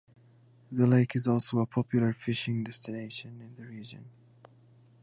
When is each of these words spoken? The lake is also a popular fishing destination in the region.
The 0.71 0.87
lake 0.87 1.15
is 1.15 1.27
also 1.27 1.59
a 1.59 1.67
popular 1.67 2.11
fishing 2.11 2.63
destination 2.63 3.39
in 3.39 3.55
the 3.55 3.69
region. 3.69 4.05